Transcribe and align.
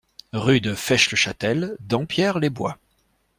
Rue 0.33 0.61
de 0.61 0.73
Fesches-le-Chatel, 0.73 1.77
Dampierre-les-Bois 1.79 2.79